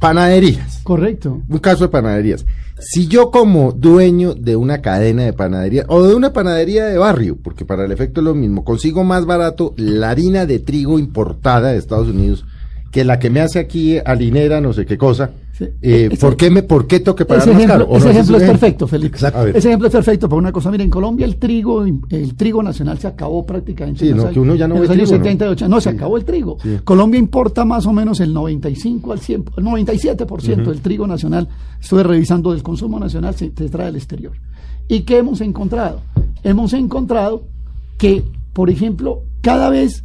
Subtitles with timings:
[0.00, 0.80] Panaderías.
[0.82, 1.42] Correcto.
[1.46, 2.46] Un caso de panaderías.
[2.80, 7.36] Si yo como dueño de una cadena de panadería o de una panadería de barrio,
[7.40, 11.72] porque para el efecto es lo mismo, consigo más barato la harina de trigo importada
[11.72, 12.46] de Estados Unidos
[12.90, 15.64] que la que me hace aquí harinera, no sé qué cosa, Sí.
[15.82, 17.90] eh, Ese- ¿por, qué me, ¿por qué tengo que pagar Ese más ejemplo, caro?
[17.92, 18.10] ¿O ese no?
[18.12, 18.60] ejemplo es ejemplo.
[18.60, 18.86] perfecto,
[19.44, 19.56] ver.
[19.56, 20.70] Ese ejemplo es perfecto por una cosa.
[20.70, 24.06] Mira, en Colombia el trigo, el trigo nacional se acabó prácticamente.
[24.06, 25.24] Sí, no, que uno ya no en ve los años trigo, ¿no?
[25.24, 25.68] 70 y 80.
[25.68, 26.56] No, se acabó el trigo.
[26.62, 26.78] Sí.
[26.82, 31.46] Colombia importa más o menos el 95 al 100, el 97% del trigo nacional.
[31.80, 34.32] Estuve revisando del consumo nacional, se, se trae del exterior.
[34.88, 36.00] ¿Y qué hemos encontrado?
[36.42, 37.44] Hemos encontrado
[37.98, 40.04] que, por ejemplo, cada vez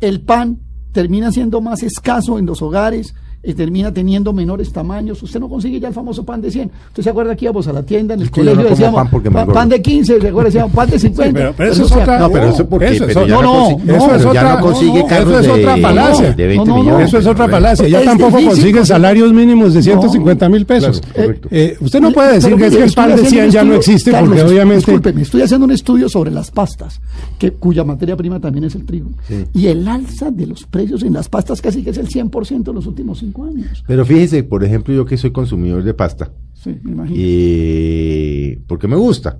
[0.00, 0.58] el pan
[0.94, 5.22] termina siendo más escaso en los hogares, eh, termina teniendo menores tamaños.
[5.22, 6.70] Usted no consigue ya el famoso pan de 100.
[6.88, 8.70] Usted se acuerda que íbamos a la tienda en el Es que yo colegio no
[8.70, 10.44] decíamos pan de 15, ¿se acuerda?
[10.48, 11.32] Decíamos pan de 50.
[11.38, 12.18] pero- pero eso Eso es otra-.
[12.18, 14.98] No, pero eso porque, Eso pero ya no, consigue, eso es ya otra- no consigue
[15.00, 16.32] no, carros eso es de, otra falacia.
[16.32, 17.08] de 20 No, no, no, millones.
[17.08, 17.88] Eso es otra falacia.
[17.88, 21.00] Ya tampoco conseguir- salarios mínimos de 150 mil pesos.
[21.00, 21.48] Claro, correcto.
[21.50, 23.50] Eh, usted no puede decir que mire, es que el pan de haciendo 100 un
[23.50, 24.74] ya no existe Carlos, porque obviamente...
[24.86, 27.00] Discúlpeme, estoy haciendo un estudio sobre las pastas,
[27.38, 29.10] que, cuya materia prima también es el trigo.
[29.28, 29.44] Sí.
[29.54, 32.74] Y el alza de los precios en las pastas casi que es el 100% en
[32.74, 33.84] los últimos cinco años.
[33.86, 37.16] Pero fíjese, por ejemplo, yo que soy consumidor de pasta, Sí, me imagino.
[37.20, 39.36] y porque me gusta,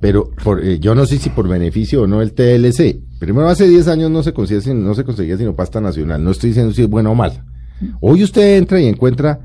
[0.00, 3.00] pero por, eh, yo no sé si por beneficio o no el TLC.
[3.18, 6.22] Primero, hace 10 años no se conseguía, no se conseguía sino pasta nacional.
[6.22, 7.44] No estoy diciendo si es buena o mala.
[8.00, 9.40] Hoy usted entra y encuentra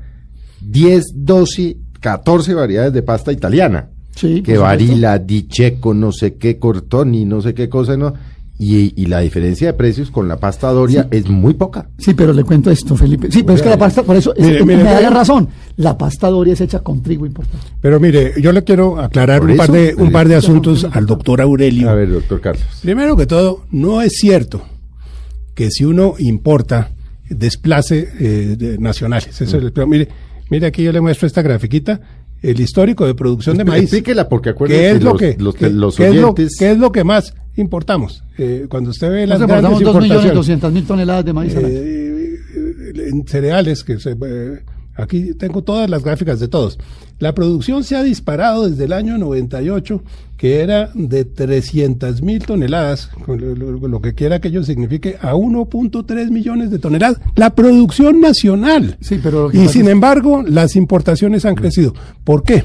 [0.60, 3.88] 10, 12, 14 variedades de pasta italiana.
[4.14, 8.12] Sí, que varila, dicheco, no sé qué, cortoni, no sé qué cosa, ¿no?
[8.62, 11.88] Y, y la diferencia de precios con la pasta Doria es muy poca.
[11.96, 13.30] Sí, pero le cuento esto, Felipe.
[13.30, 15.48] Sí, pero es que la pasta, por eso, es- Mire, me da razón.
[15.76, 17.58] La pasta Doria es hecha con trigo importado.
[17.80, 21.40] Pero mire, yo le quiero aclarar un par, de, un par de asuntos al doctor
[21.40, 21.88] Aurelio.
[21.88, 22.62] A ver, doctor Carlos.
[22.82, 24.60] Primero que todo, no es cierto
[25.54, 26.90] que si uno importa,
[27.30, 29.40] desplace eh, de- nacionales.
[29.40, 30.08] Eso es el- pero mire,
[30.50, 32.00] mire aquí yo le muestro esta grafiquita,
[32.42, 33.84] el histórico de producción de maíz.
[33.84, 36.70] Explíquela, porque acuérdense, ¿Qué es lo los- que, los- los qué es lo- oyentes- qué
[36.72, 38.22] es lo que más importamos?
[38.38, 41.32] Eh, cuando usted ve las Nos grandes importamos 2 millones importaciones 200 mil toneladas de
[41.32, 41.74] maíz al año.
[41.76, 42.36] eh,
[43.08, 44.62] en cereales, que se, eh,
[44.96, 46.78] aquí tengo todas las gráficas de todos.
[47.18, 50.02] La producción se ha disparado desde el año 98,
[50.36, 53.54] que era de 300 mil toneladas, lo,
[53.88, 57.20] lo- que quiera que ello signifique, a 1.3 millones de toneladas.
[57.36, 58.96] La producción nacional.
[59.00, 61.94] Sí, pero y sin embargo, las importaciones han crecido.
[62.24, 62.64] ¿Por qué?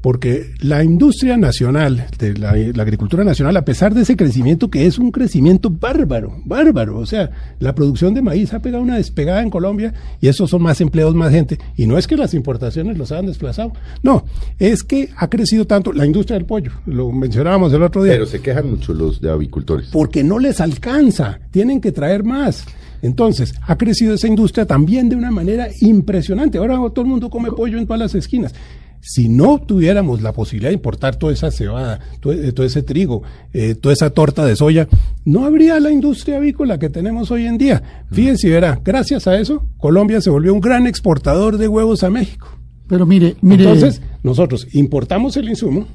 [0.00, 4.86] Porque la industria nacional, de la, la agricultura nacional, a pesar de ese crecimiento, que
[4.86, 9.42] es un crecimiento bárbaro, bárbaro, o sea, la producción de maíz ha pegado una despegada
[9.42, 11.58] en Colombia y esos son más empleos, más gente.
[11.76, 13.72] Y no es que las importaciones los hayan desplazado,
[14.02, 14.24] no,
[14.58, 18.26] es que ha crecido tanto la industria del pollo, lo mencionábamos el otro día Pero
[18.26, 19.88] se quejan mucho los de avicultores.
[19.88, 22.64] porque no les alcanza, tienen que traer más.
[23.00, 26.58] Entonces, ha crecido esa industria también de una manera impresionante.
[26.58, 28.52] Ahora todo el mundo come pollo en todas las esquinas.
[29.00, 33.22] Si no tuviéramos la posibilidad de importar toda esa cebada, todo, eh, todo ese trigo,
[33.52, 34.88] eh, toda esa torta de soya,
[35.24, 37.82] no habría la industria avícola que tenemos hoy en día.
[38.10, 42.10] Fíjense, y verá, gracias a eso, Colombia se volvió un gran exportador de huevos a
[42.10, 42.48] México.
[42.88, 43.64] Pero mire, mire.
[43.64, 45.86] Entonces, nosotros importamos el insumo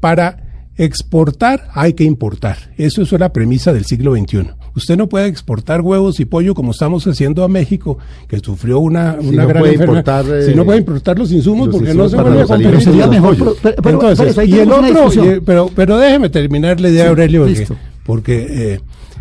[0.00, 2.72] para exportar, hay que importar.
[2.76, 4.50] Eso es la premisa del siglo XXI.
[4.74, 9.18] Usted no puede exportar huevos y pollo como estamos haciendo a México, que sufrió una,
[9.20, 9.98] Si una no gran puede enfermedad.
[10.00, 12.46] importar, eh, si no puede importar los insumos los porque insumos no se vuelve a
[12.46, 12.82] comprar.
[12.84, 13.36] pero mejor.
[13.36, 17.08] pero- pero- Entonces, pero ahí y el otro, y- pero, pero déjeme terminar la idea,
[17.10, 17.76] Aurelio, porque, listo.
[18.04, 18.80] porque, eh,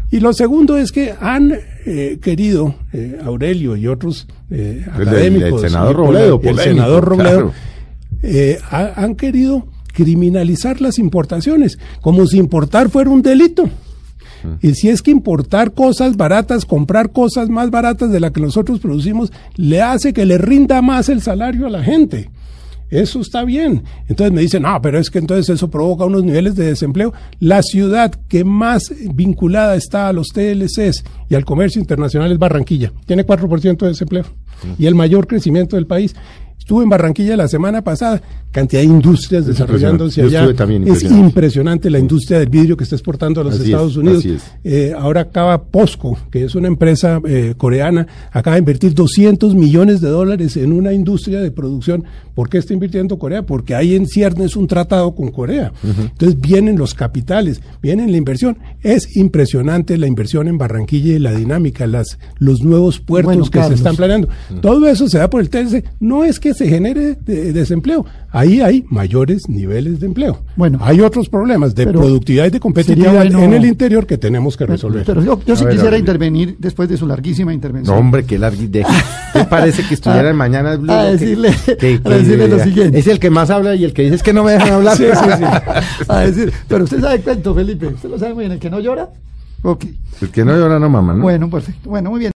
[0.09, 1.53] y lo segundo es que han
[1.85, 7.03] eh, querido, eh, Aurelio y otros eh, El académicos, el senador Robledo, el polémico, senador
[7.06, 7.53] Robledo, claro.
[8.23, 13.69] eh, ha- han querido criminalizar las importaciones, como si importar fuera un delito.
[14.62, 18.79] Y si es que importar cosas baratas, comprar cosas más baratas de las que nosotros
[18.79, 22.29] producimos, le hace que le rinda más el salario a la gente.
[22.91, 23.84] Eso está bien.
[24.09, 27.13] Entonces me dicen, no, pero es que entonces eso provoca unos niveles de desempleo.
[27.40, 32.91] La ciudad que más vinculada está a los TLCs y al comercio internacional es Barranquilla.
[33.06, 34.25] Tiene 4% de desempleo
[34.78, 36.16] y el mayor crecimiento del país.
[36.62, 38.22] Estuve en Barranquilla la semana pasada,
[38.52, 40.42] cantidad de industrias Es desarrollándose allá.
[40.42, 41.90] estuve también, es impresionante.
[41.90, 44.19] la industria del vidrio que está exportando a los Así es, Estados Unidos.
[44.19, 44.44] así es.
[44.63, 50.02] Eh, ahora acaba POSCO, que es una empresa eh, coreana, acaba de invertir 200 millones
[50.02, 52.04] de dólares en una industria de producción.
[52.36, 53.42] ¿Por qué está invirtiendo Corea?
[53.42, 55.74] Porque hay en ciernes un tratado con Corea.
[55.84, 58.60] Entonces vienen los capitales, vienen la inversión.
[58.84, 63.64] Es impresionante la inversión en Barranquilla y la dinámica, las, los nuevos puertos Bueno, que
[63.64, 64.30] se están planeando.
[64.62, 65.84] Todo eso se da por el TLC.
[66.00, 68.06] No es que que se genere de- desempleo.
[68.31, 70.44] Ahí hay mayores niveles de empleo.
[70.56, 70.80] Bueno.
[70.81, 74.65] hay otros problemas de productividad y de competitividad bueno- en el interior que tenemos que
[74.65, 75.03] resolver.
[75.06, 77.95] pero yo, yo sí ver, quisiera intervenir después de su larguísima intervención.
[77.95, 78.38] No, hombre, qué.
[79.33, 80.92] ¿Te parece que estuviera en Mañana Blue?
[80.92, 83.00] a Que- decirle- que- a decirle lo siguiente.
[83.00, 84.97] Es el que más habla y el que dice es que no me dejan hablar.
[85.01, 85.44] Sí, sí, sí.
[86.09, 87.88] A decir, pero usted sabe cuento, Felipe.
[87.88, 88.51] Usted lo sabe muy bien.
[88.54, 89.09] El que no llora.
[89.63, 89.86] Ok.
[90.21, 91.24] El que no llora no mama, ¿no?
[91.24, 91.89] Bueno, perfecto.
[91.89, 92.30] Bueno, muy bien.